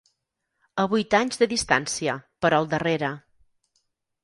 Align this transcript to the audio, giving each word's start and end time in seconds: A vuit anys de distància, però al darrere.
A 0.83 0.85
vuit 0.93 1.17
anys 1.17 1.41
de 1.43 1.49
distància, 1.51 2.17
però 2.47 2.61
al 2.63 2.71
darrere. 2.75 3.13